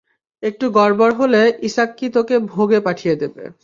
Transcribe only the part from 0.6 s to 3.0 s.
গড়বড় হলে ইসাক্কি তোকে ভোগে